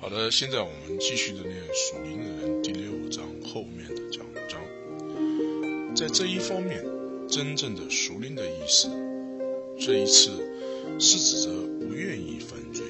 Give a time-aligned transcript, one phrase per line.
[0.00, 4.62] 好的，现在我们继续的念《属灵的人》第六章后面的讲章。
[5.96, 6.84] 在这一方面，
[7.28, 8.88] 真正的属灵的意思，
[9.76, 10.30] 这一次
[11.00, 11.50] 是指着
[11.80, 12.86] 不愿意犯罪。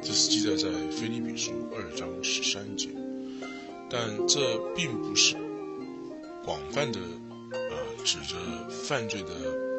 [0.00, 2.90] 这是记载在《腓立比书》二章十三节。
[3.90, 5.34] 但这并不是
[6.44, 7.00] 广泛的，
[7.50, 8.36] 呃，指着
[8.70, 9.34] 犯罪的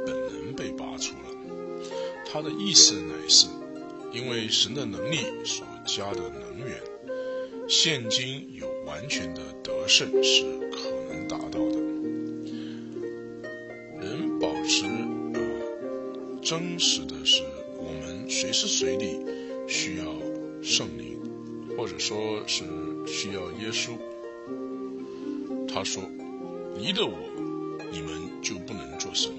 [0.06, 1.30] 本能被拔除了。
[2.30, 3.48] 它的意思乃是，
[4.14, 6.82] 因为神的能力所加的能源，
[7.68, 11.80] 现今有完全的得胜是可能达到的。
[14.00, 14.86] 人保持
[15.34, 17.42] 呃真实的是，
[17.78, 19.18] 我们随时随地
[19.68, 20.06] 需要
[20.62, 21.18] 圣灵，
[21.78, 22.64] 或者说是
[23.08, 23.92] 需要耶稣。
[25.74, 26.04] 他说
[26.78, 27.16] ：“离了我，
[27.92, 29.36] 你们就不能做什么。”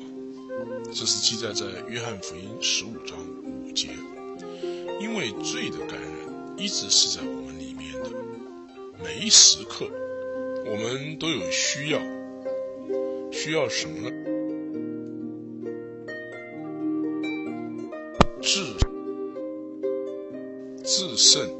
[0.95, 3.89] 这是记载在约翰福音十五章五节。
[5.03, 8.11] 因为罪的感染一直是在我们里面的，
[9.03, 9.85] 每一时刻，
[10.65, 11.99] 我们都有需要，
[13.33, 14.13] 需要什么呢？
[18.41, 18.77] 自
[20.85, 21.51] 自胜，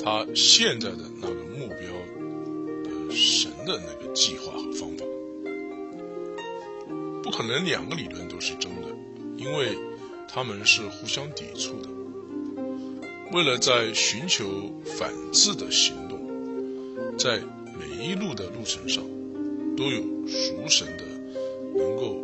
[0.00, 1.78] 他现在的那个目标
[2.84, 5.04] 的神的那个计划和方法，
[7.24, 8.88] 不可能两个理论都是真的，
[9.36, 9.76] 因为
[10.28, 11.88] 他们是互相抵触的。
[13.34, 14.46] 为了在寻求
[14.84, 16.20] 反制的行动，
[17.18, 17.40] 在
[17.76, 19.02] 每一路的路程上，
[19.76, 21.04] 都有属神的
[21.74, 22.22] 能够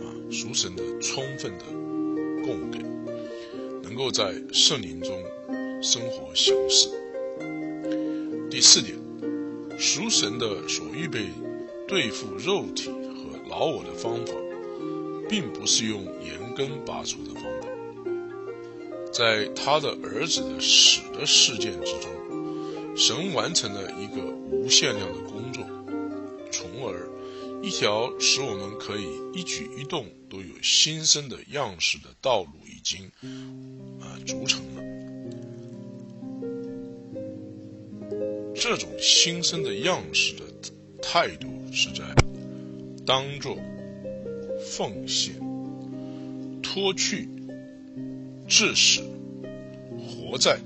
[0.00, 1.66] 啊属神的充分的
[2.42, 2.78] 供给，
[3.82, 5.22] 能够在圣灵中
[5.82, 6.88] 生活行事。
[8.50, 8.96] 第四点，
[9.78, 11.26] 属神的所预备
[11.86, 14.32] 对付肉体和老我的方法，
[15.28, 17.51] 并不是用严根拔除的方法。
[19.22, 24.20] 在他的儿子的死的事件之中，神完成了一个
[24.50, 25.64] 无限量的工作，
[26.50, 27.08] 从而
[27.62, 33.12] 一条使我们可以一举一动都有新生的样式的道路已经
[34.00, 34.82] 啊筑成了。
[38.56, 40.42] 这种新生的样式的
[41.00, 42.02] 态度是在
[43.06, 43.56] 当做
[44.68, 45.36] 奉献、
[46.60, 47.28] 脱去。
[48.48, 49.00] 致使、
[50.32, 50.58] 活在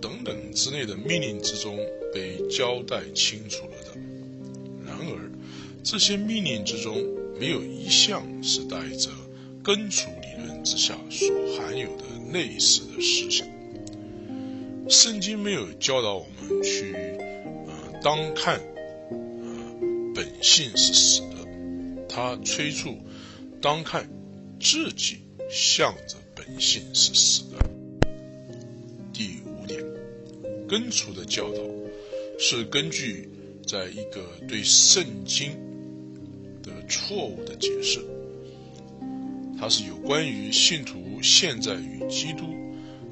[0.00, 1.76] 等等之类的命令之中
[2.14, 4.00] 被交代清楚了的。
[4.86, 5.32] 然而，
[5.82, 6.94] 这些命令之中
[7.40, 9.10] 没有一项是带着
[9.64, 13.48] 根除理论之下所含有的类似的思想。
[14.88, 18.60] 圣经没有教导我们去，呃，当看，
[19.10, 22.06] 呃，本性是死的。
[22.08, 22.96] 他催促，
[23.60, 24.08] 当看
[24.60, 25.16] 自己
[25.50, 26.14] 向着。
[26.38, 27.57] 本性是死的。
[29.68, 29.80] 点，
[30.66, 31.62] 根除的教导
[32.40, 33.28] 是根据
[33.64, 35.52] 在一个对圣经
[36.62, 38.00] 的错误的解释，
[39.56, 42.46] 它是有关于信徒现在与基督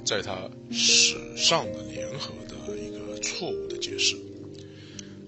[0.04, 4.16] 在他史上的联合的一个错误的解释，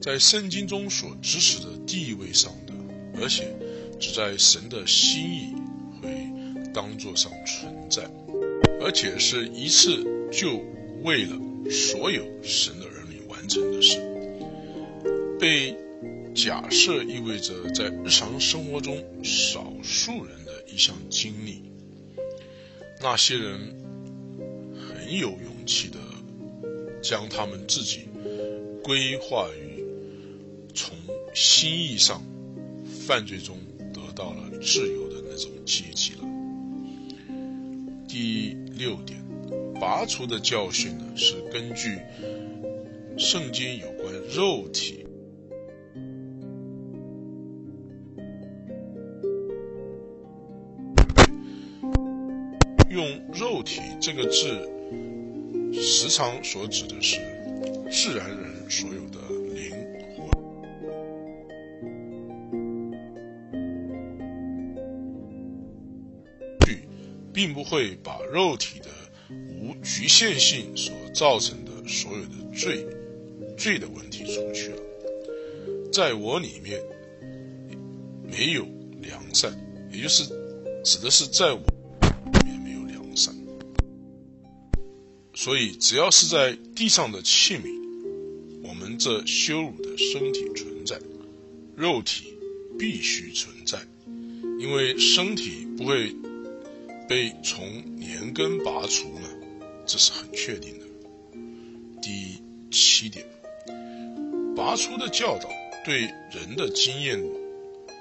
[0.01, 2.73] 在圣经中所支持的地位上的，
[3.21, 3.55] 而且
[4.01, 5.53] 只在神的心意
[6.03, 6.09] 会。
[6.75, 8.03] 当作上存在，
[8.81, 10.63] 而且是一次就
[11.03, 11.39] 为了
[11.71, 14.09] 所有神的儿女完成的事。
[15.39, 15.77] 被
[16.35, 21.63] 假设意味着在日常生活中少数人的一项经历。
[23.01, 23.77] 那些人
[24.75, 25.99] 很有勇气的
[27.01, 28.09] 将他们自己
[28.83, 29.85] 规划于
[30.75, 30.97] 从
[31.33, 32.21] 心意上
[33.07, 33.57] 犯罪中
[33.95, 36.25] 得到了自由的那种阶级了。
[38.09, 39.23] 第六点，
[39.81, 41.99] 拔除的教训呢，是根据
[43.17, 45.07] 圣经有关肉体，
[52.91, 54.69] 用肉体这个字，
[55.81, 57.21] 时常所指的是
[57.91, 59.19] 自然人所有的
[59.55, 59.71] 灵
[60.17, 60.29] 魂。
[67.31, 68.89] 并不会把肉体的
[69.89, 72.87] 局限性所造成的所有的罪
[73.57, 74.83] 罪的问题出去了，
[75.91, 76.79] 在我里面
[78.23, 78.69] 没有
[79.01, 79.51] 良善，
[79.91, 80.25] 也就是
[80.85, 83.35] 指的是在我里面没有良善，
[85.35, 91.01] 所以只要是在地上的器皿，我们这羞辱的身体存在，
[91.75, 92.35] 肉体
[92.79, 93.79] 必须存在，
[94.61, 96.15] 因为身体不会。
[97.09, 99.27] 被从年根拔除呢，
[99.89, 100.85] 这是很确定的。
[102.03, 103.27] 第七点，
[104.55, 105.49] 拔出的教导
[105.85, 107.19] 对人的经验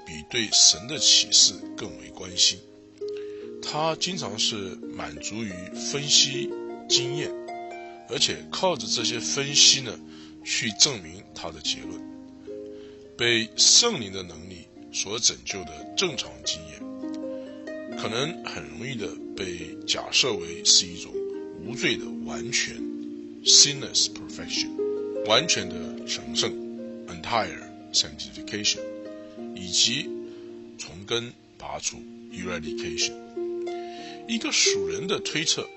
[0.06, 2.58] 比对神的启示更为关心。
[3.62, 4.54] 他经常是
[4.94, 5.50] 满足于
[5.90, 6.50] 分析
[6.88, 7.30] 经验，
[8.10, 9.98] 而且靠着这些分析呢，
[10.44, 12.00] 去证明他的结论。
[13.16, 21.12] 被圣灵的能力所拯救的正常经验，可能很容易的被假设为是一种
[21.64, 22.76] 无罪的完全
[23.44, 24.68] （sinless perfection），
[25.26, 26.52] 完全的成圣
[27.08, 27.62] （entire
[27.92, 28.80] sanctification），
[29.54, 30.08] 以及
[30.78, 31.98] 从根拔除
[32.32, 33.12] （eradication）。
[34.28, 35.68] 一个属人的推测，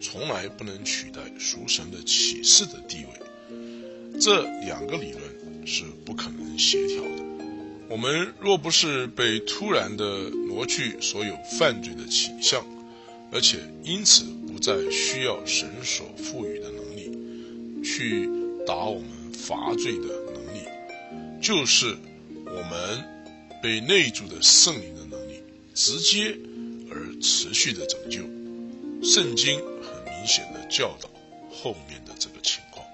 [0.00, 4.20] 从来不能取代属神的启示的地位。
[4.20, 5.40] 这两个理论。
[5.66, 7.22] 是不可能协调的。
[7.88, 12.64] 我们若不是被突然的挪去所有犯罪的倾向，
[13.30, 14.24] 而且因此
[14.60, 18.28] 在需要神所赋予的能力去
[18.66, 20.68] 打我们罚罪的能力，
[21.40, 21.96] 就是
[22.44, 23.04] 我们
[23.62, 25.42] 被内住的圣灵的能力
[25.74, 26.36] 直接
[26.90, 28.22] 而持续的拯救。
[29.02, 31.08] 圣经很明显的教导
[31.50, 32.84] 后面的这个情况。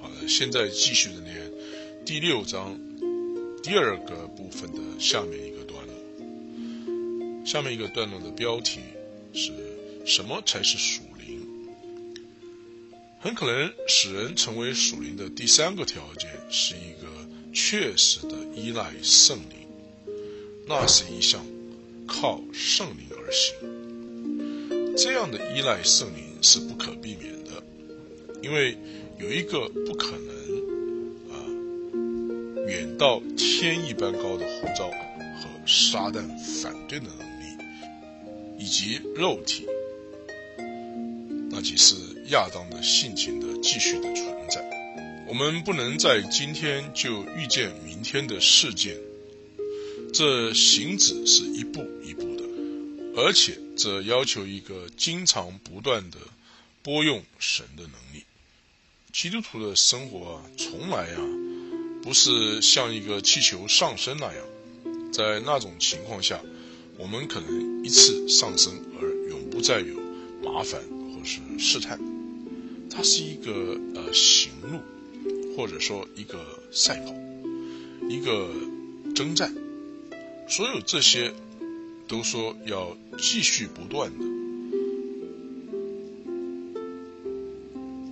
[0.00, 1.34] 好了，现在继续的念。
[2.04, 2.78] 第六章
[3.62, 8.80] 第二个部分的下面一个段落，下面一个段落的标题
[9.32, 9.50] 是
[10.04, 11.40] 什么才是属灵？
[13.20, 17.08] 很可能使人成为属灵的第三个条件是一个
[17.52, 19.66] 确实的依赖圣灵，
[20.68, 21.44] 那是一项
[22.06, 24.96] 靠圣灵而行。
[24.96, 27.62] 这样的依赖圣灵是不可避免的，
[28.42, 28.76] 因为
[29.18, 30.28] 有一个不可能
[31.30, 31.34] 啊。
[32.68, 34.90] 远到天一般高的护照
[35.40, 36.28] 和撒旦
[36.62, 37.56] 反对的能力，
[38.58, 39.66] 以及肉体，
[41.64, 41.96] 即是
[42.26, 44.62] 亚当的性情的继续的存在。
[45.26, 48.96] 我们不能在今天就预见明天的事件，
[50.12, 52.44] 这行止是一步一步的，
[53.16, 56.18] 而且这要求一个经常不断的
[56.82, 58.24] 拨用神的能力。
[59.12, 61.20] 基督徒的生活啊，从来啊。
[62.04, 64.44] 不是像一个气球上升那样，
[65.10, 66.38] 在那种情况下，
[66.98, 69.94] 我们可能一次上升而永不再有
[70.42, 70.82] 麻烦
[71.24, 71.98] 是试探。
[72.90, 74.80] 它是一个呃行路，
[75.56, 77.14] 或者说一个赛跑，
[78.08, 78.50] 一个
[79.14, 79.54] 征战。
[80.48, 81.32] 所有这些
[82.06, 84.24] 都说要继续不断的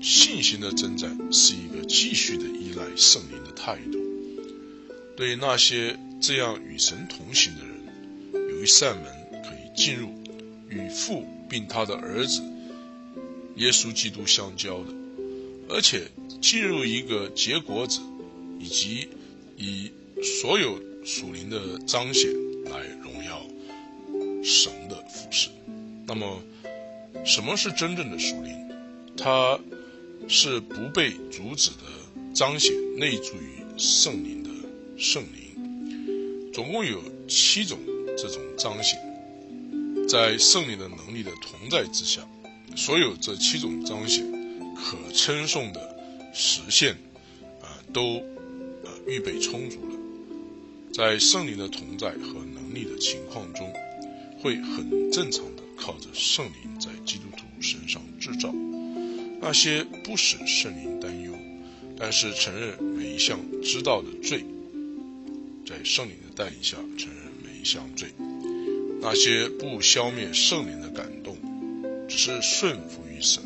[0.01, 3.53] 信心的征战，是一个继续的依赖圣灵的。
[3.55, 3.99] 态度，
[5.15, 9.05] 对那些这样与神同行的人，有一扇门
[9.45, 10.09] 可以进入
[10.69, 12.43] 与父并他的儿子
[13.57, 14.95] 耶稣基督相交的，
[15.69, 16.11] 而且
[16.41, 18.01] 进入一个结果子，
[18.59, 19.09] 以及
[19.57, 19.91] 以
[20.23, 22.31] 所有属灵的彰显
[22.65, 23.43] 来荣耀
[24.43, 25.49] 神的服饰。
[26.07, 26.41] 那么，
[27.25, 28.53] 什么是真正的属灵？
[29.17, 29.59] 它
[30.29, 31.77] 是不被阻止的。
[32.35, 34.49] 彰显内住于圣灵的
[34.97, 36.99] 圣灵，总共有
[37.29, 37.79] 七种
[38.17, 38.99] 这种彰显，
[40.09, 42.27] 在圣灵的能力的同在之下，
[42.77, 44.25] 所有这七种彰显
[44.75, 46.95] 可称颂的实现，
[47.61, 48.23] 啊，都
[48.85, 49.97] 呃预备充足了。
[50.93, 53.73] 在圣灵的同在和能力的情况中，
[54.41, 58.53] 会很正常的靠着圣灵在基督徒身上制造
[59.41, 61.33] 那些不使圣灵担忧。
[61.99, 64.45] 但是承认每一项知道的罪，
[65.65, 68.09] 在圣灵的带领下承认每一项罪，
[69.01, 71.12] 那些不消灭圣灵的感，
[72.17, 73.43] 是顺服于神，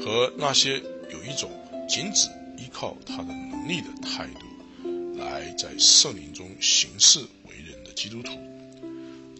[0.00, 1.50] 和那些有一种
[1.88, 8.32] 仅只依靠他的能力的态度，来在圣灵中行事为人的基督徒，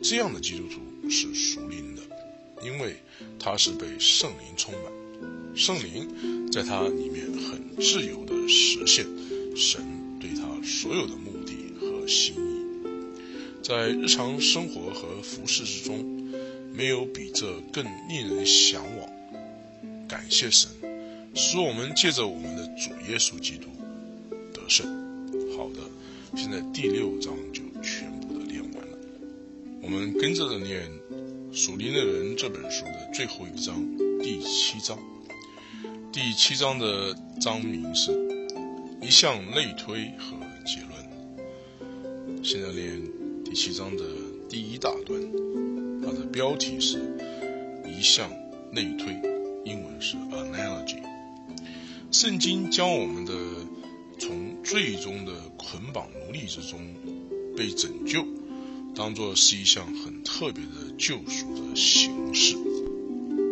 [0.02, 2.02] 这样的基督徒是属灵的，
[2.62, 2.96] 因为
[3.38, 4.92] 他是被圣灵充满。
[5.54, 9.06] 圣灵在他里面很自由的实现
[9.54, 9.82] 神
[10.18, 16.11] 对他所有的目的和心意，在日常生活和服饰之中，
[16.74, 19.08] 没有比这更令人向往。
[20.08, 20.70] 感谢神，
[21.34, 23.68] 使我们借着我们的主耶稣基督
[24.52, 24.86] 得胜。
[25.56, 25.80] 好的，
[26.36, 28.98] 现在第六章就全部的念完了。
[29.80, 30.90] 我们跟着的念
[31.56, 33.84] 《属灵的人》这本书的最后一章，
[34.22, 34.98] 第七章。
[36.12, 38.12] 第七章的章名是
[39.00, 40.36] 一项类推和
[40.66, 42.42] 结论。
[42.44, 43.02] 现在念
[43.44, 44.04] 第七章的
[44.48, 45.20] 第一大段，
[46.02, 46.98] 它的标题是
[47.86, 48.30] 一项
[48.72, 49.16] 内推。
[49.64, 51.00] 英文是 analogy。
[52.10, 53.32] 圣经将我们的
[54.18, 56.80] 从最终的捆绑奴隶之中
[57.56, 58.26] 被拯救，
[58.92, 62.56] 当做是一项很特别的救赎的形式，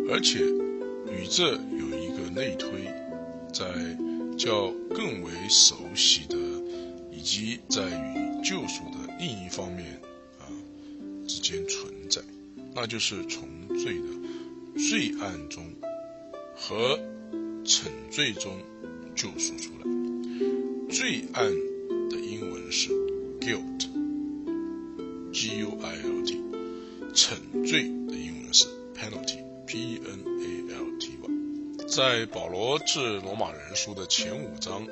[0.09, 2.69] 而且与这有一个内推，
[3.53, 3.65] 在
[4.37, 6.35] 较更为熟悉的
[7.09, 10.01] 以及在与救赎的另一方面
[10.39, 10.43] 啊
[11.25, 11.93] 之间存，
[12.73, 13.47] 那就是从
[13.77, 14.07] 罪的
[14.79, 15.73] 罪案中
[16.55, 16.99] 和。
[17.63, 18.59] 惩罪中
[19.15, 19.85] 救赎出来，
[20.89, 21.45] 罪案
[22.09, 22.89] 的英文是
[23.39, 24.01] guilt，G-U-I-L-T，
[27.13, 29.85] 惩罪的英文是 penalty，P-E-N-A-L-T-Y。
[31.87, 34.87] 在保罗致罗马人书的前五章，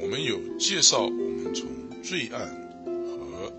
[0.00, 1.68] 我们有介绍我们从
[2.02, 2.48] 罪案
[2.86, 3.52] 和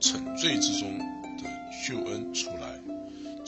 [0.00, 1.44] 惩罪之中的
[1.86, 2.57] 救恩出来，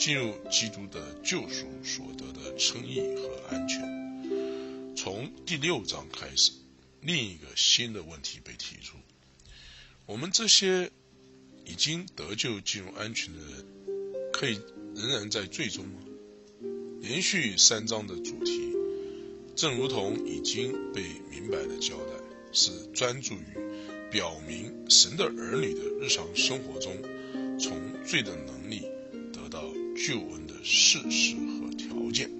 [0.00, 4.96] 进入基督的救赎所得的称义和安全。
[4.96, 6.52] 从第六章开始，
[7.02, 8.96] 另一个新的问题被提出：
[10.06, 10.90] 我们这些
[11.66, 13.66] 已经得救、进入安全的人，
[14.32, 14.58] 可以
[14.96, 16.00] 仍然在最终吗？
[17.02, 18.72] 连续三章的主题，
[19.54, 22.14] 正如同已经被明白的交代，
[22.54, 26.96] 是专注于表明神的儿女的日常生活中，
[27.58, 28.86] 从罪的能力
[30.00, 32.30] 得到救恩的事实和条件。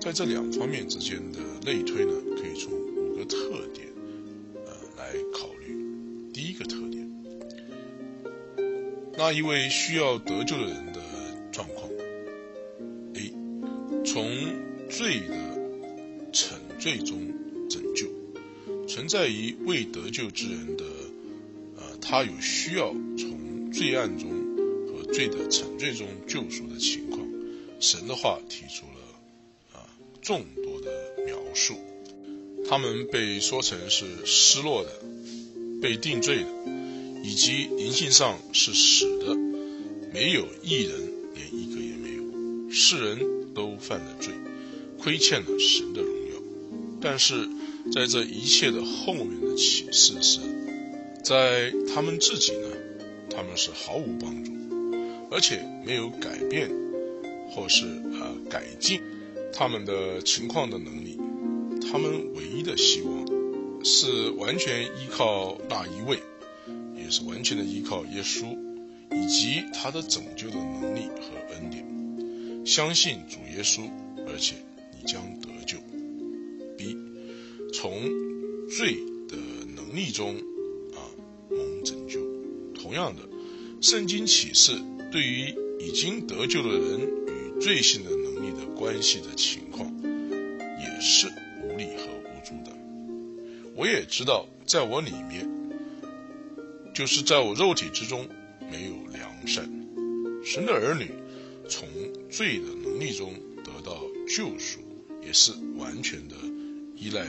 [0.00, 3.38] 在这两方面之间的类推呢，可以从五个特
[3.72, 3.88] 点，
[4.66, 5.74] 呃来考虑。
[6.32, 7.10] 第一个特点，
[9.16, 11.00] 那一位需要得救的人的
[11.50, 11.88] 状况
[13.14, 13.32] ：A，
[14.04, 14.30] 从
[14.90, 15.34] 罪的
[16.32, 17.32] 惩罪中
[17.70, 18.08] 拯救，
[18.86, 20.84] 存在于未得救之人的，
[21.76, 24.28] 呃，他有需要从罪案中
[25.14, 27.26] 罪的沉醉中救赎的情况。
[27.80, 29.86] 神的话提出了啊。
[30.20, 30.90] 众多的
[31.24, 31.74] 描述，
[32.68, 34.90] 他们被说成是失落的、
[35.80, 36.48] 被定罪的，
[37.22, 39.36] 以及灵性上是死的，
[40.12, 42.70] 没有一人，连一个也没有。
[42.70, 44.32] 世人都犯了罪，
[44.98, 46.42] 亏欠了神的荣耀。
[47.00, 47.48] 但是
[47.92, 50.40] 在这一切的后面的启示是，
[51.22, 52.68] 在他们自己呢，
[53.30, 54.52] 他们是毫无帮助，
[55.34, 56.70] 而且没有改变
[57.50, 59.02] 或是啊改进。
[59.52, 61.18] 他们的情况的能力，
[61.90, 66.18] 他们唯一的希望是完全依靠那一位，
[66.96, 68.56] 也是完全的依靠耶稣
[69.12, 72.66] 以及他的拯救的能力和恩典。
[72.66, 73.88] 相信主耶稣，
[74.26, 74.54] 而且
[74.92, 75.78] 你将得救。
[76.76, 76.96] B，
[77.72, 77.92] 从
[78.68, 78.96] 罪
[79.28, 79.36] 的
[79.76, 80.36] 能力中
[80.94, 80.98] 啊
[81.48, 82.20] 蒙拯救。
[82.74, 83.22] 同样的，
[83.80, 84.72] 圣经启示
[85.14, 88.10] 对于已经得救的人与罪性的。
[88.76, 89.88] 关系的情况
[90.78, 91.26] 也是
[91.62, 92.76] 无力和无助的。
[93.74, 95.48] 我也知道，在我里面，
[96.92, 98.28] 就是在我肉体之中
[98.70, 99.64] 没有良善。
[100.44, 101.10] 神的儿女
[101.66, 101.88] 从
[102.30, 103.32] 罪的能力中
[103.64, 104.80] 得到救赎，
[105.24, 106.34] 也是完全的
[106.94, 107.22] 依赖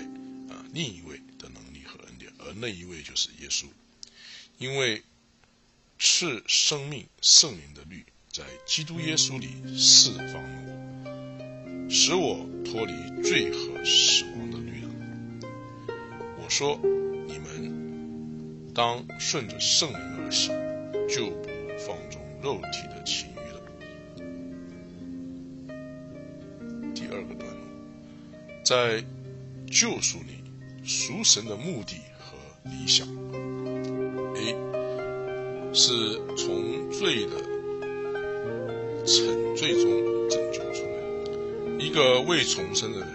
[0.49, 3.65] 啊另一位的能力和恩典，而那一位就是耶稣。
[4.57, 5.01] 因为
[5.97, 11.89] 是生命圣灵的律在基督耶稣里释放了我。
[11.89, 14.89] 使我脱离罪和死亡的律了。
[16.37, 16.79] 我说：
[17.27, 20.51] 你们当顺着圣灵而行，
[21.07, 23.61] 就不放纵肉体的情欲了。
[26.93, 27.61] 第二个段落，
[28.63, 29.03] 在
[29.71, 30.43] 救赎里，
[30.83, 33.07] 赎神的目的和理想。
[35.75, 35.91] 是
[36.37, 37.35] 从罪的
[39.05, 41.75] 沉罪中拯救出来。
[41.77, 43.09] 一个未重生的人，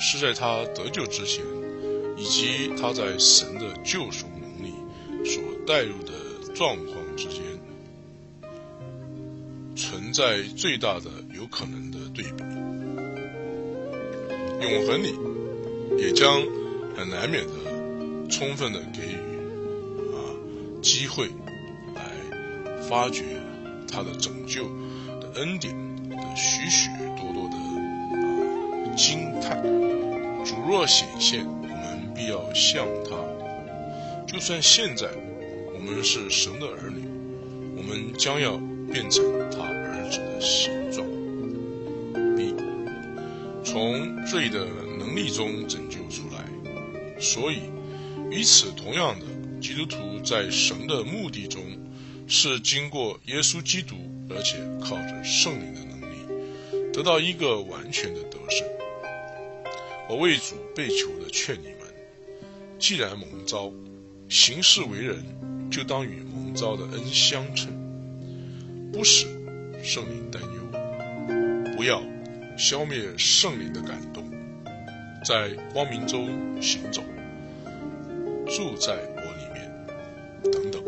[0.00, 1.44] 是在他得救之前，
[2.16, 4.72] 以及他在神的救赎能力
[5.22, 6.12] 所带入的
[6.54, 7.42] 状况之间，
[9.76, 12.42] 存在最大的有可能的对比。
[14.62, 15.14] 永恒里
[16.02, 16.42] 也将
[16.96, 17.52] 很难免的
[18.30, 19.16] 充分的给予
[20.14, 20.18] 啊
[20.82, 21.28] 机会，
[22.88, 23.24] 发掘
[23.90, 24.64] 他的拯救
[25.20, 25.74] 的恩典
[26.08, 27.56] 的许许多多的。
[28.96, 29.62] 惊叹，
[30.44, 33.14] 主若显现，我们必要向他。
[34.26, 35.06] 就算现在
[35.72, 37.06] 我们是神的儿女，
[37.76, 38.56] 我们将要
[38.92, 41.06] 变成他儿子的形状。
[42.36, 42.56] B，
[43.62, 44.66] 从罪的
[44.98, 47.20] 能力中拯救出来。
[47.20, 47.70] 所以，
[48.32, 49.26] 与此同样的，
[49.60, 51.62] 基督徒在神的目的中，
[52.28, 53.96] 是经过耶稣基督，
[54.28, 56.92] 而且靠着圣灵的能力。
[56.92, 58.66] 得到一个完全的得胜。
[60.08, 61.78] 我为主被求的劝你们：
[62.78, 63.72] 既然蒙召，
[64.28, 65.24] 行事为人，
[65.70, 67.72] 就当与蒙召的恩相称，
[68.92, 69.26] 不使
[69.82, 72.02] 圣灵担忧，不要
[72.58, 74.24] 消灭圣灵的感动，
[75.24, 77.02] 在光明中行走，
[78.46, 80.87] 住在我里面，等等。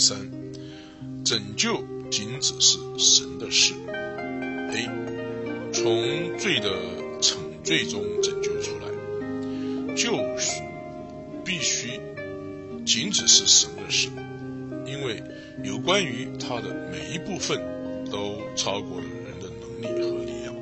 [0.00, 0.18] 三，
[1.22, 3.74] 拯救仅只是神的事。
[4.72, 4.88] A，
[5.72, 6.70] 从罪的
[7.20, 10.62] 惩罪中拯救出来，救赎
[11.44, 12.00] 必须
[12.86, 14.08] 仅只是神的事，
[14.86, 15.22] 因为
[15.62, 17.60] 有关于他的每一部分
[18.10, 20.56] 都超过了人的能力和力量，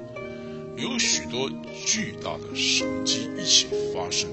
[0.77, 1.49] 有许多
[1.87, 4.29] 巨大的神迹一起发生，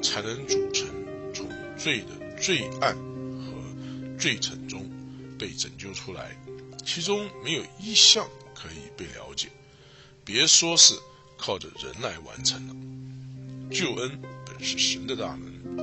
[0.00, 0.86] 才能组成
[1.34, 2.96] 从罪的罪案。
[4.18, 4.84] 罪臣中
[5.38, 6.36] 被拯救出来，
[6.84, 9.48] 其中没有一项可以被了解，
[10.24, 10.94] 别说是
[11.36, 12.74] 靠着人来完成了。
[13.70, 15.78] 救恩本是神的大能，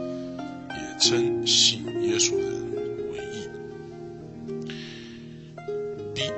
[0.69, 3.47] 也称信耶稣的人为义。
[6.13, 6.29] B，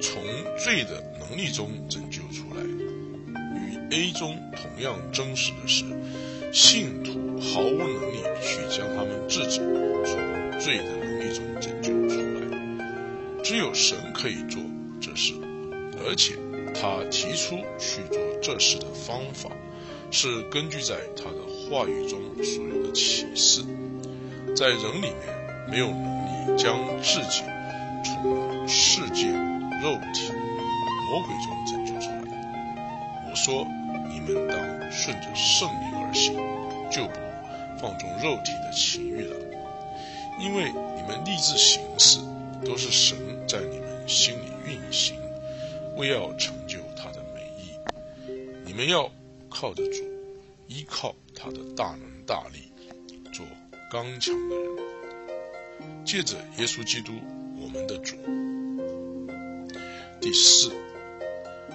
[0.00, 0.22] 从
[0.58, 2.60] 罪的能力中拯救出来，
[3.54, 5.84] 与 A 中同样真实的是，
[6.52, 9.62] 信徒毫无能力去将他们制止。
[10.58, 14.62] 罪的能力中拯救出来，只有神可以做
[15.00, 15.34] 这事，
[16.04, 16.34] 而且
[16.74, 19.50] 他提出去做这事的方法，
[20.10, 23.62] 是根据在他的话语中所有的启示。
[24.54, 25.12] 在人里面
[25.68, 27.42] 没有能力将自己
[28.02, 29.28] 从世界、
[29.82, 30.32] 肉体、
[31.10, 32.16] 魔鬼中拯救出来。
[33.28, 33.66] 我说，
[34.08, 34.56] 你们当
[34.90, 36.34] 顺着圣灵而行，
[36.90, 37.20] 就不
[37.78, 39.45] 放纵肉体的情欲了。
[40.38, 42.18] 因为你们立志行事，
[42.64, 43.16] 都是神
[43.48, 45.16] 在你们心里运行，
[45.96, 47.72] 为要成就他的美意。
[48.64, 49.10] 你们要
[49.48, 50.04] 靠着主，
[50.68, 52.70] 依靠他的大能大力，
[53.32, 53.46] 做
[53.90, 54.66] 刚强的人。
[56.04, 57.12] 借着耶稣基督，
[57.60, 58.16] 我们的主。
[60.20, 60.70] 第四，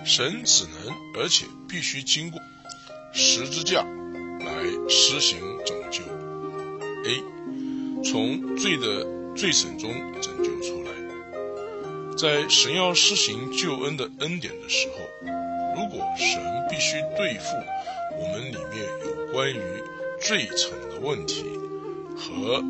[0.06, 2.40] 神只能而且必须经过
[3.12, 6.04] 十字架来施行拯救。
[7.06, 7.24] A。
[8.04, 10.92] 从罪的罪审中拯救出来，
[12.18, 14.96] 在神要施行救恩的恩典的时候，
[15.76, 17.56] 如果神必须对付
[18.20, 19.62] 我们里面有关于
[20.20, 21.46] 罪惩的问题
[22.18, 22.62] 和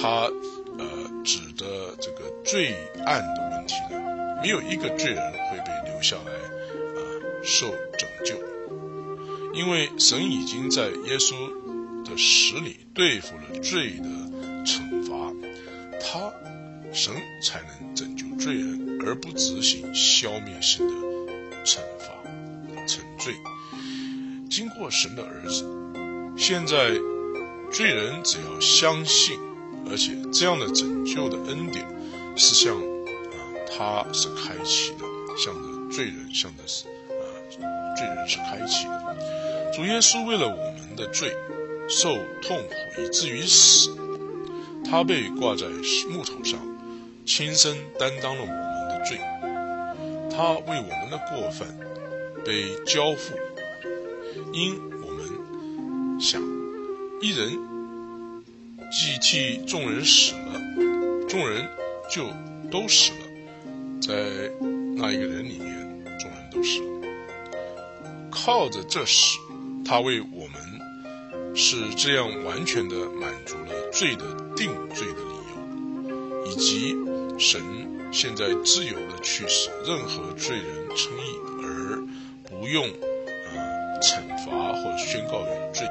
[0.00, 0.30] 他
[0.78, 0.86] 呃
[1.24, 2.74] 指的这个罪
[3.04, 4.00] 案的问题呢，
[4.42, 7.00] 没有一个罪人会被留下来啊
[7.44, 8.34] 受拯救，
[9.54, 11.34] 因为神已经在耶稣
[12.04, 14.27] 的死里对付了罪的。
[16.98, 20.94] 神才能拯救罪人，而不执行消灭性的
[21.64, 22.12] 惩罚、
[22.88, 23.32] 惩罪。
[24.50, 25.64] 经过神的儿子，
[26.36, 26.90] 现在
[27.70, 29.38] 罪人只要相信，
[29.88, 31.86] 而且这样的拯救的恩典
[32.36, 33.38] 是向啊
[33.70, 35.04] 他是开启的，
[35.38, 37.22] 向着罪人，向着是啊
[37.96, 39.72] 罪人是开启的。
[39.72, 41.32] 主耶稣为了我们的罪
[41.88, 43.96] 受痛苦，以至于死。
[44.90, 45.66] 他被挂在
[46.10, 46.58] 木头上，
[47.28, 49.20] 亲身担当了我们的罪。
[50.30, 51.68] 他为我们的过犯
[52.42, 53.34] 被交付，
[54.50, 56.40] 因我们想
[57.20, 57.52] 一人
[58.90, 61.68] 既替众人死了，众人
[62.10, 62.24] 就
[62.70, 63.18] 都死了。
[64.00, 64.14] 在
[64.96, 66.86] 那一个人里面，众人都死了。
[68.30, 69.36] 靠着这死，
[69.84, 74.24] 他为我们是这样完全的满足了罪的。
[74.58, 76.92] 定罪的理由，以及
[77.38, 77.62] 神
[78.12, 82.02] 现在自由的去使任何罪人称义，而
[82.48, 85.86] 不用呃惩罚或宣告有罪。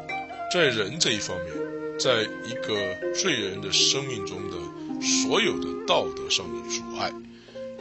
[0.53, 1.53] 在人这一方面，
[1.97, 4.57] 在一个罪人的生命中的
[5.01, 7.11] 所有的道德上的阻碍，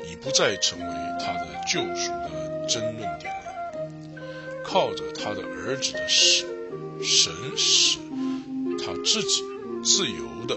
[0.09, 0.87] 已不再成为
[1.19, 4.23] 他的救赎的争论点了。
[4.65, 6.45] 靠着他的儿子的死，
[7.03, 7.99] 神使
[8.79, 9.43] 他自己
[9.83, 10.57] 自由的。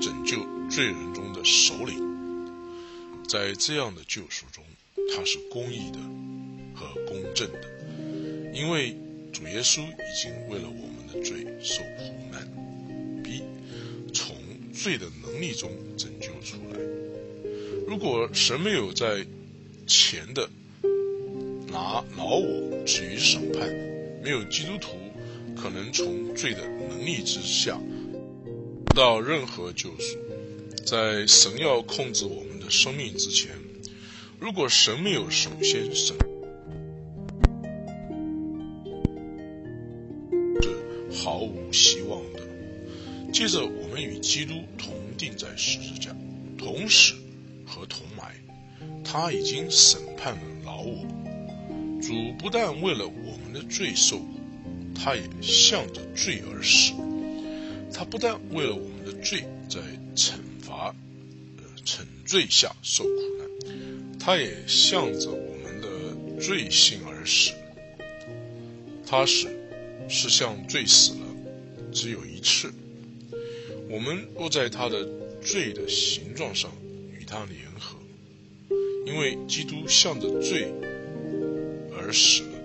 [0.00, 0.36] 拯救
[0.68, 2.11] 罪人中的首领，
[3.32, 4.62] 在这样的救赎中，
[5.16, 5.98] 它是公义的
[6.74, 7.60] 和公正的，
[8.52, 8.94] 因为
[9.32, 12.46] 主耶稣已经为了我们的罪受苦难。
[13.24, 13.42] B，
[14.12, 14.36] 从
[14.74, 16.78] 罪的能力中拯救出来。
[17.88, 19.24] 如果神没有在
[19.86, 20.46] 前的
[21.68, 23.66] 拿老我置于审判，
[24.22, 24.98] 没有基督徒
[25.56, 27.80] 可能从罪的能力之下
[28.84, 28.94] 得。
[28.94, 30.18] 到任何救赎，
[30.84, 33.50] 在神要控制我们生命之前，
[34.40, 36.16] 如果神没有首先审，
[40.62, 40.70] 是
[41.22, 42.40] 毫无希望的。
[43.30, 46.16] 接着，我们与基督同定在十字架，
[46.56, 47.12] 同死
[47.66, 48.34] 和同埋。
[49.04, 51.04] 他已经审判了老我。
[52.00, 54.26] 主不但为了我们的罪受苦，
[54.94, 56.94] 他也向着罪而死。
[57.92, 59.78] 他不但为了我们的罪在
[60.16, 60.38] 惩、
[61.84, 67.52] 沉醉下受苦难，他也向着我们的罪性而死。
[69.06, 69.48] 他死
[70.08, 71.26] 是向罪死了，
[71.92, 72.72] 只有一次。
[73.90, 75.06] 我们若在他的
[75.42, 76.70] 罪的形状上
[77.12, 77.98] 与他联合，
[79.04, 80.72] 因为基督向着罪
[81.94, 82.58] 而死了，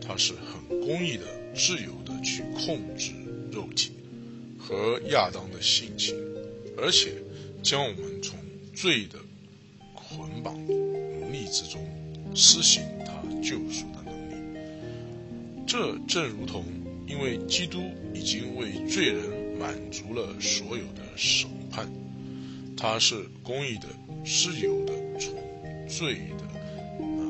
[0.00, 3.12] 他是很公义的、自由的去控制
[3.50, 3.92] 肉体
[4.58, 6.16] 和亚当的性情，
[6.78, 7.12] 而且
[7.62, 8.38] 将我们从
[8.74, 9.18] 罪的
[9.94, 11.84] 捆绑奴隶之中
[12.34, 14.34] 施行他救赎的能力。
[15.66, 16.64] 这正如同，
[17.06, 17.80] 因为基督
[18.14, 19.42] 已经为罪人。
[19.60, 21.88] 满足了所有的审判，
[22.76, 23.86] 他是公义的、
[24.24, 25.36] 自由的，从
[25.86, 26.44] 罪的
[26.98, 27.22] 啊，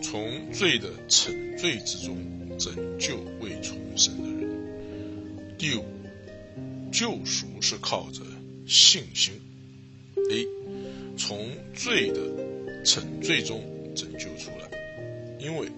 [0.00, 2.16] 从罪的惩罪之中
[2.58, 5.56] 拯救未重生的人。
[5.58, 5.84] 第五，
[6.92, 8.20] 救赎是靠着
[8.68, 9.32] 信心。
[10.30, 10.46] A，
[11.16, 12.20] 从罪的
[12.84, 13.62] 惩罪中
[13.94, 14.70] 拯救出来，
[15.38, 15.68] 因为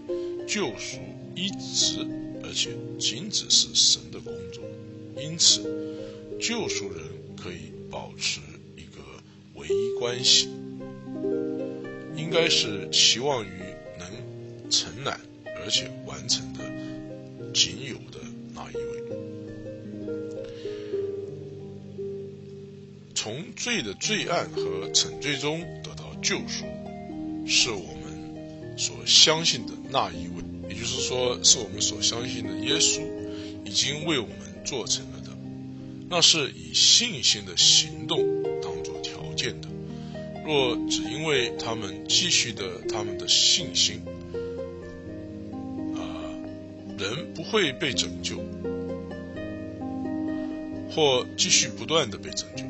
[0.47, 0.99] 救赎
[1.35, 2.07] 一直
[2.43, 4.65] 而且仅只是神的工作。
[5.17, 5.63] 因此，
[6.41, 7.03] 救赎人
[7.37, 8.41] 可以保持
[8.77, 9.03] 一个
[9.55, 10.49] 唯一关系，
[12.17, 13.51] 应该是期望于
[13.99, 15.21] 能承揽
[15.63, 16.61] 而且完成的
[17.53, 18.19] 仅有的
[18.55, 19.00] 那一位。
[23.31, 26.65] 从罪的罪案和惩罪中得到救赎，
[27.47, 33.01] 是我们所相信的那一位，也就是说，是我们所相信的耶稣
[33.65, 34.37] 已经为我们。
[34.63, 35.31] 做成了的，
[36.11, 38.19] 那是以信心的行动
[38.61, 39.69] 当做条件的。
[40.45, 44.03] 若只因为他们继续的他们的信心，
[45.97, 46.03] 啊，
[46.99, 48.37] 人不会被拯救，
[50.95, 52.63] 或继续不断的被拯救。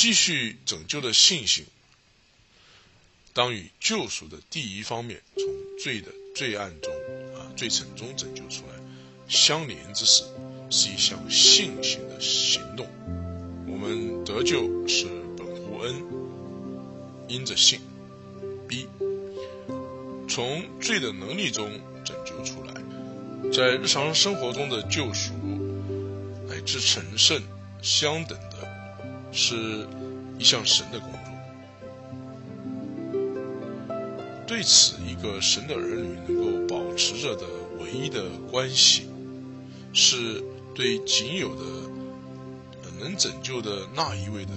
[0.00, 1.66] 继续拯救的信心，
[3.32, 5.44] 当与救赎的第一方面，从
[5.82, 6.06] 罪的
[6.36, 6.92] 罪案中
[7.34, 8.74] 啊罪惩中拯救出来。
[9.26, 10.22] 相连之时，
[10.70, 12.86] 是一项信心的行动。
[13.66, 15.06] 我们得救是
[15.36, 16.04] 本乎恩，
[17.26, 17.80] 因着信。
[18.68, 18.86] B，
[20.28, 21.68] 从罪的能力中
[22.04, 22.72] 拯救出来，
[23.52, 25.32] 在日常生活中的救赎
[26.46, 27.42] 乃至成圣
[27.82, 28.38] 相等，
[29.40, 29.86] 是
[30.36, 31.18] 一项神的工作。
[34.48, 37.46] 对此，一个神的儿女能够保持着的
[37.78, 39.06] 唯一的关系。
[39.92, 40.42] 是
[40.74, 41.62] 对仅有的
[43.00, 44.52] 能拯救的那一位的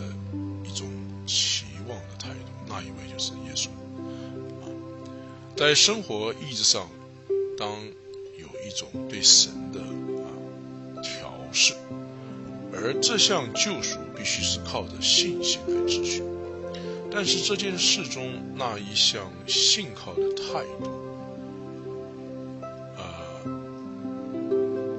[0.66, 0.88] 一种
[1.28, 3.70] 期望的态度，那一位就是耶稣。
[5.56, 6.90] 在生活意志上，
[7.58, 7.70] 当
[8.38, 10.28] 有一种对神的啊
[11.02, 11.76] 调试，
[12.74, 16.22] 而这项救赎必须是靠着信心来支取。
[17.10, 20.92] 但是这件事中那一项信靠的态度。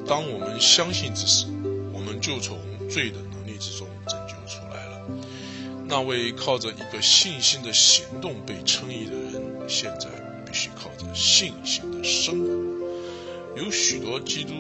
[0.05, 1.47] 当我们相信之时，
[1.93, 2.59] 我们就从
[2.91, 5.01] 罪的能力之中拯救出来了。
[5.87, 10.09] 那位靠着一个信心的行动被称义的人，现在
[10.45, 12.51] 必须靠着信心的生活。
[13.57, 14.53] 有许多基督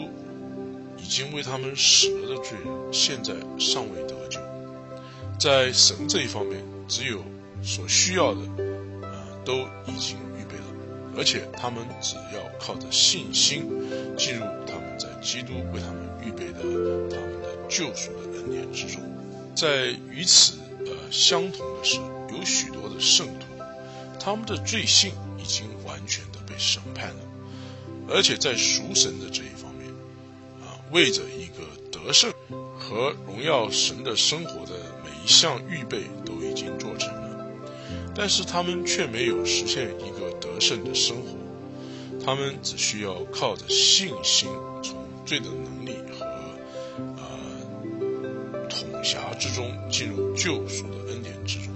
[0.97, 4.41] 已经为他们死了的罪人，现在尚未得救。
[5.43, 7.21] 在神这一方面，只有
[7.65, 8.41] 所需要的，
[9.05, 9.55] 啊，都
[9.89, 10.65] 已经预备了，
[11.19, 13.69] 而且他们只要靠着信心
[14.17, 14.97] 进入他们。
[14.97, 16.61] 在基督为他们预备的
[17.11, 19.03] 他们的救赎的恩典之中，
[19.53, 20.53] 在与此
[20.87, 21.97] 呃相同的是，
[22.31, 23.47] 有许多的圣徒，
[24.21, 27.21] 他们的罪性已经完全的被审判了，
[28.09, 29.91] 而且在赎神的这一方面，
[30.61, 32.33] 啊，为着一个得胜
[32.79, 34.73] 和荣耀神的生活的
[35.23, 37.47] 一项预备都已经做成了，
[38.15, 41.39] 但是他们却没有实现一个得胜的生活。
[42.25, 44.49] 他们只需要靠着信心，
[44.83, 46.25] 从罪的能力和
[47.17, 51.73] 呃统辖之中进入救赎的恩典之中。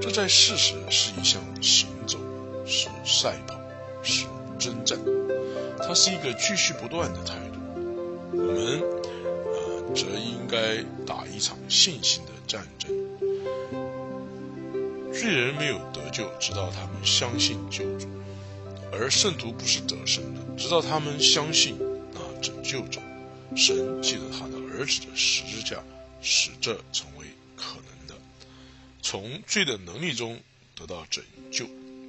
[0.00, 2.18] 这在事实是一项行走，
[2.66, 3.58] 是赛跑，
[4.02, 4.26] 是
[4.58, 4.98] 征战。
[5.78, 7.58] 它是一个继续不断的态度。
[8.32, 8.80] 我们
[9.46, 12.90] 呃则应该打一场信心的战争。
[15.10, 18.06] 巨人没有得救，直到他们相信救主；
[18.92, 21.78] 而圣徒不是得胜的，直到他们相信
[22.12, 23.00] 那拯救者。
[23.56, 25.82] 神借着他的儿子的十字架，
[26.20, 28.20] 使这成为可能的。
[29.00, 30.38] 从罪的能力中
[30.74, 31.64] 得到拯救，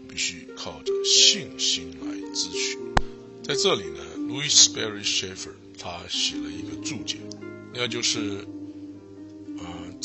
[0.10, 2.78] 必须靠着信心来支取。
[3.46, 7.18] 在这里呢，Louis Berry Shaffer 他写了一个注解，
[7.74, 8.46] 那就是，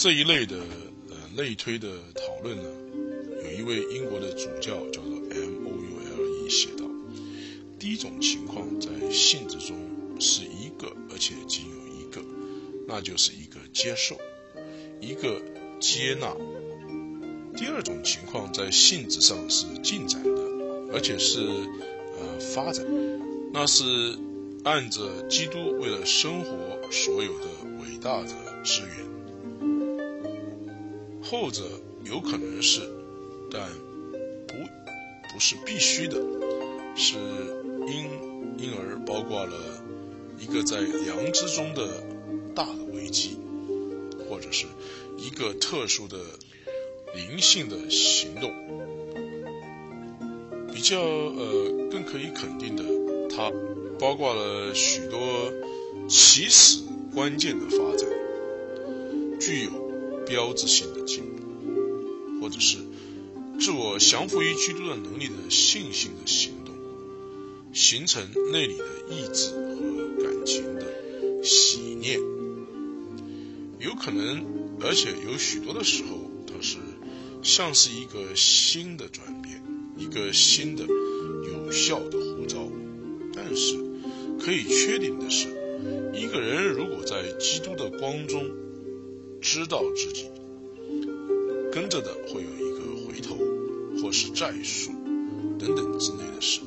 [0.01, 0.57] 这一类的
[1.11, 2.71] 呃类推的讨论呢，
[3.43, 6.85] 有一位英国的主教叫做 M O U L E 写道：
[7.81, 9.77] 第一种情况在性质中
[10.21, 12.23] 是一个，而且仅有一个，
[12.87, 14.17] 那就是一个接受，
[15.01, 15.43] 一个
[15.81, 16.29] 接纳；
[17.57, 20.43] 第二种情况在性质上是进展的，
[20.93, 22.87] 而且是呃发展。
[23.53, 23.85] 那是
[24.63, 27.47] 按着基督为了生活所有的
[27.83, 28.29] 伟大的
[28.63, 29.18] 资源，
[31.31, 31.63] 后者
[32.05, 32.81] 有可能是，
[33.51, 33.69] 但
[34.47, 34.55] 不
[35.35, 36.17] 不是必须的，
[36.97, 37.17] 是
[37.87, 38.09] 因
[38.57, 39.55] 因而包括了
[40.41, 42.03] 一个在良知中的
[42.55, 43.37] 大的危机，
[44.27, 44.65] 或者是
[45.19, 46.17] 一个特殊的
[47.15, 48.51] 灵性的行动，
[50.73, 52.83] 比较呃更可以肯定的。
[53.29, 53.53] 它
[53.99, 55.53] 包括了许多
[56.09, 56.81] 起始
[57.15, 58.09] 关键的发展，
[59.39, 59.71] 具有
[60.29, 62.77] 标志性的进步，或者是
[63.59, 66.75] 自我降服于基督的能力的信心的行动，
[67.73, 72.21] 形成内里的意志和感情的喜念，
[73.81, 74.45] 有可能，
[74.81, 76.77] 而且有许多的时候，它是
[77.43, 79.63] 像是一个新的转变，
[79.97, 82.69] 一个新的有效的呼召。
[83.35, 83.77] 但是，
[84.41, 85.49] 可以确定的是，
[86.13, 88.45] 一个人如果在基督的光中
[89.41, 90.31] 知道自己，
[91.73, 93.37] 跟着的会有一个回头，
[94.01, 94.91] 或是债数
[95.59, 96.61] 等等之类的事，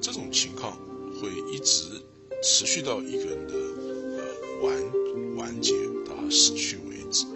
[0.00, 0.76] 这种情况
[1.20, 2.00] 会一直
[2.42, 4.22] 持续到一个人的呃
[4.62, 5.74] 完完结
[6.06, 7.26] 到死去为止，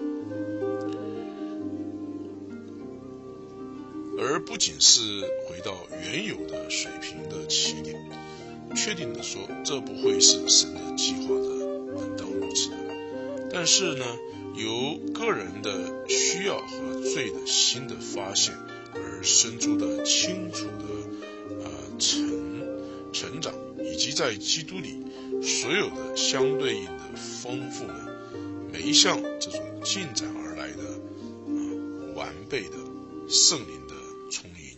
[4.18, 5.00] 而不仅是
[5.46, 7.96] 回到原有的水平的起点。
[8.76, 11.48] 确定的说，这不会是神的计划的
[11.94, 12.70] 门当如此。
[13.52, 14.04] 但是呢，
[14.54, 18.54] 由个人的需要和罪的新的发现
[18.94, 20.84] 而生出的清楚的
[21.64, 25.02] 呃成成长，以及在基督里
[25.42, 28.16] 所有的相对应的丰富的，
[28.72, 30.82] 每一项这种进展而来的
[31.48, 32.76] 啊完备的
[33.28, 33.94] 圣灵的
[34.30, 34.76] 充盈，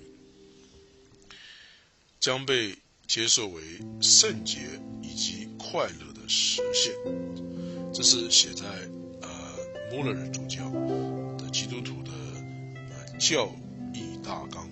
[2.20, 2.74] 将被。
[3.08, 3.62] 接受为
[4.00, 4.58] 圣洁
[5.00, 6.92] 以及快乐的实现，
[7.94, 8.64] 这是写在
[9.90, 10.68] 穆勒尔主教
[11.38, 12.10] 的《基督徒的
[12.74, 13.48] 呃教
[13.92, 14.68] 义大纲》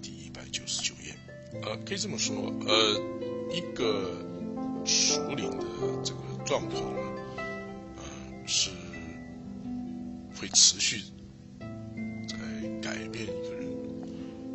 [0.00, 1.14] 第一百九十九页。
[1.62, 3.00] 呃，可以这么说，呃，
[3.52, 4.10] 一个
[4.84, 5.66] 属灵的
[6.02, 7.00] 这个状况呢，
[7.96, 8.02] 呃，
[8.46, 8.70] 是
[10.34, 11.02] 会持续
[12.28, 12.36] 在
[12.82, 13.68] 改变一个人。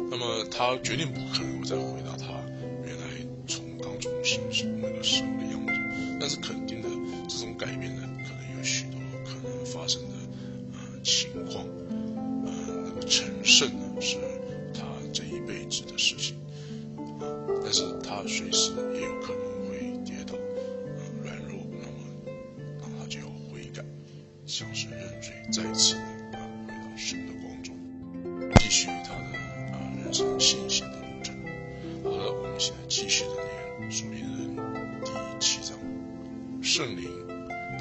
[0.10, 2.28] 那么他决定不可能再回到他。
[4.22, 5.74] 是是那个时候的样子，
[6.20, 6.68] 但是肯
[30.24, 31.36] 的啊人生信心的路程。
[32.04, 33.32] 好了，我们现在继续的
[33.80, 34.20] 念属灵。
[36.62, 37.10] 圣灵，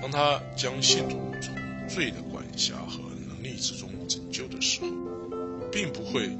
[0.01, 1.55] 当他将信徒从
[1.89, 4.89] 罪的管辖和能力之中拯救的时候，
[5.71, 6.31] 并不会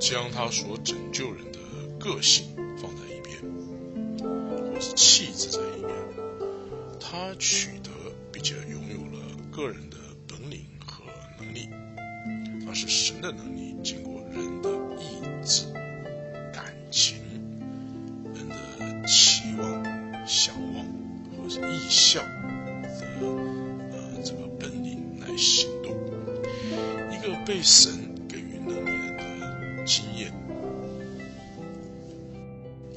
[0.00, 1.58] 将他所拯救人的
[1.98, 2.46] 个性
[2.80, 3.38] 放在一边，
[4.72, 5.92] 或是气质在一边。
[6.98, 7.90] 他取得
[8.32, 11.04] 并且拥有了个人的本领和
[11.38, 11.68] 能力，
[12.66, 14.15] 而是神的能力经过
[27.66, 27.92] 神
[28.28, 30.32] 给予能力人的经验。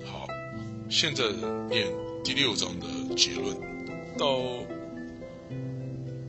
[0.06, 0.28] 好，
[0.88, 1.24] 现在
[1.68, 1.88] 念
[2.24, 3.58] 第六章的结论。
[4.16, 4.38] 到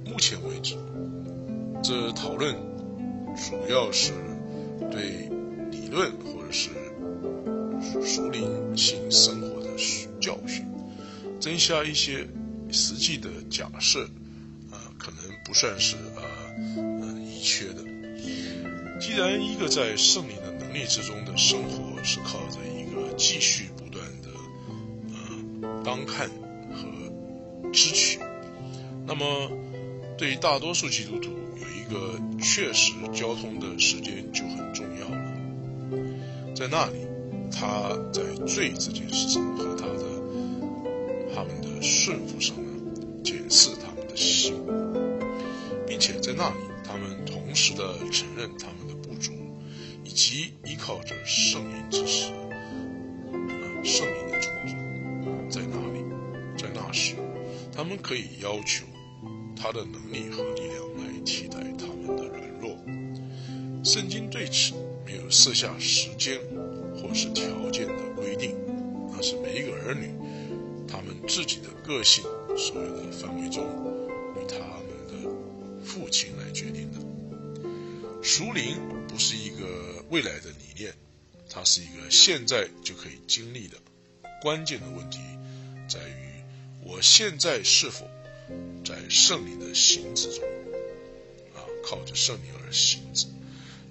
[0.06, 0.74] 目前为止，
[1.82, 2.56] 这讨论
[3.36, 4.12] 主要是
[4.90, 5.28] 对
[5.70, 6.70] 理论或者是
[8.02, 9.68] 属灵性生活的
[10.18, 10.66] 教训。
[11.38, 12.26] 增加一些
[12.72, 14.02] 实际的假设，
[14.70, 16.24] 啊，可能不算是啊，
[16.78, 17.89] 嗯，遗缺的。
[19.10, 24.28] 既然一个在圣灵的能力之中的生活是靠着一个继续不断的
[25.62, 26.28] 呃当看
[26.72, 28.20] 和支取，
[29.08, 29.50] 那么
[30.16, 37.04] 对于大多数基督徒有一个确实交通的时间就很重要了，在那里
[37.50, 40.04] 他在罪这件事情和他的
[41.34, 42.70] 他们的顺服上呢，
[43.24, 44.54] 检视他们的心，
[45.84, 46.54] 并且在那里
[47.60, 49.32] 他们同时的承认他们的不足。
[50.02, 52.32] 以及依靠着圣灵之时，
[53.84, 54.74] 圣灵的充足
[55.48, 56.00] 在哪里？
[56.56, 57.14] 在那时，
[57.70, 58.86] 他们可以要求
[59.54, 62.76] 他的能力和力量来替代他们的软弱。
[63.84, 64.74] 圣经对此
[65.06, 66.40] 没有设下时间
[66.96, 68.56] 或是条件的规定，
[69.12, 70.10] 那是每一个儿女
[70.88, 72.24] 他们自己的个性
[72.56, 73.64] 所有的范围中
[74.34, 75.30] 与他们的
[75.84, 77.09] 父亲来决定的。
[78.22, 78.76] 属灵
[79.08, 79.90] 不是一个。
[80.10, 80.92] 未来的理念，
[81.48, 83.76] 它是一个现在就可以经历的
[84.42, 85.20] 关键的问题，
[85.88, 86.42] 在于
[86.82, 88.10] 我现在是否
[88.84, 90.42] 在圣灵的行之中
[91.54, 93.28] 啊，靠着圣灵而行之。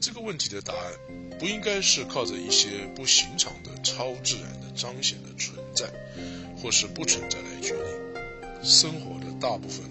[0.02, 0.94] 这个问题的答案
[1.40, 5.90] 不应该是靠着一些不寻常的超自然的彰显的存在，
[6.62, 8.62] 或是不存在来决定。
[8.62, 9.86] 生活的大部分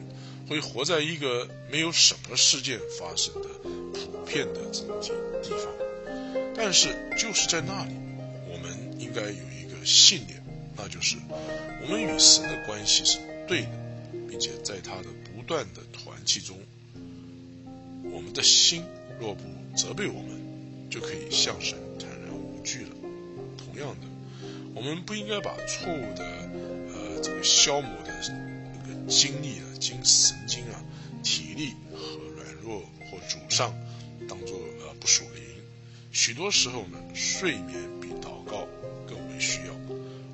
[0.49, 3.49] 会活在一个没有什么事件发生的
[3.93, 5.01] 普遍的这种
[5.43, 5.73] 地方。
[6.57, 7.93] 但是就是在那里，
[8.51, 10.43] 我们应该有一个信念，
[10.77, 11.17] 那就是
[11.83, 13.71] 我们与神的关系是对的，
[14.29, 16.59] 并且在他的不断的团契中，
[18.11, 18.83] 我们的心
[19.21, 19.43] 若不
[19.77, 22.91] 责备我们，就可以向神坦然无惧了。
[23.57, 24.07] 同样的，
[24.75, 28.13] 我们不应该把错误的呃这个消磨的
[29.09, 30.85] 精力啊、精神经啊、
[31.23, 33.75] 体力和软弱或沮丧
[34.29, 35.43] 当做呃不属灵。
[36.13, 38.67] 许多时候呢，睡眠比祷告
[39.07, 39.75] 更为需要，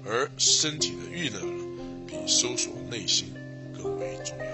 [0.04, 3.32] 而身体的娱乐呢，比搜索内心
[3.72, 4.44] 更为重要。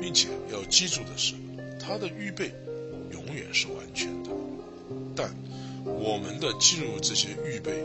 [0.00, 1.34] 并且要记住的是，
[1.78, 2.54] 他的预备
[3.12, 4.30] 永远是完全的，
[5.14, 5.34] 但
[5.84, 7.82] 我们的进入这些预备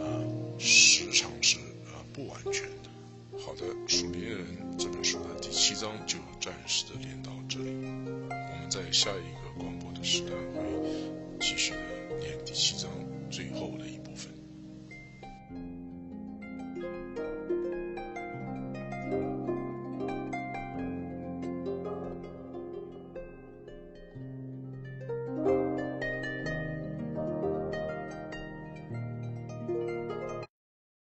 [0.00, 0.24] 啊，
[0.58, 2.64] 时常是啊不完全。
[3.52, 4.38] 好的，《属灵人》
[4.78, 10.62] 这本书的第七章就暂时的连到这里，我们在下一个广播的时段会。
[11.38, 12.90] 继续的念第七章
[13.30, 14.31] 最后的一部分。